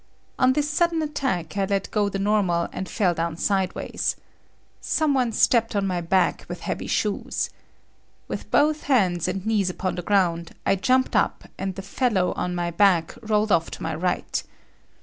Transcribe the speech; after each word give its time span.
On 0.39 0.53
this 0.53 0.67
sudden 0.67 1.03
attack, 1.03 1.55
I 1.55 1.65
let 1.65 1.91
go 1.91 2.09
the 2.09 2.17
normal 2.17 2.67
and 2.73 2.89
fell 2.89 3.13
down 3.13 3.37
sideways. 3.37 4.15
Some 4.79 5.13
one 5.13 5.31
stepped 5.31 5.75
on 5.75 5.85
my 5.85 6.01
back 6.01 6.43
with 6.49 6.61
heavy 6.61 6.87
shoes. 6.87 7.51
With 8.27 8.49
both 8.49 8.85
hands 8.85 9.27
and 9.27 9.45
knees 9.45 9.69
upon 9.69 9.93
the 9.93 10.01
ground, 10.01 10.55
I 10.65 10.75
jumped 10.75 11.15
up 11.15 11.43
and 11.55 11.75
the 11.75 11.83
fellow 11.83 12.31
on 12.35 12.55
my 12.55 12.71
back 12.71 13.15
rolled 13.21 13.51
off 13.51 13.69
to 13.69 13.83
my 13.83 13.93
right. 13.93 14.41